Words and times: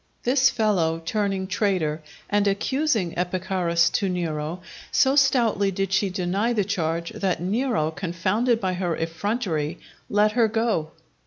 This 0.23 0.49
fellow, 0.49 0.99
turning 1.05 1.45
traitor, 1.45 2.01
and 2.27 2.47
accusing 2.47 3.13
Epicharis 3.15 3.87
to 3.91 4.09
Nero, 4.09 4.61
so 4.91 5.15
stoutly 5.15 5.69
did 5.69 5.93
she 5.93 6.09
deny 6.09 6.53
the 6.53 6.65
charge, 6.65 7.11
that 7.11 7.39
Nero, 7.39 7.91
confounded 7.91 8.59
by 8.59 8.73
her 8.73 8.95
effrontery, 8.97 9.77
let 10.09 10.31
her 10.31 10.47
go. 10.47 10.89